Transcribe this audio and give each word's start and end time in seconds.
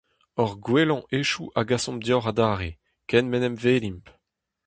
Hor 0.37 0.51
gwellañ 0.65 1.01
hetoù 1.11 1.45
a 1.59 1.61
gasomp 1.69 2.01
deoc'h 2.05 2.29
adarre, 2.31 2.71
ken 3.09 3.25
m'en 3.27 3.47
em 3.47 3.57
welimp! 3.63 4.05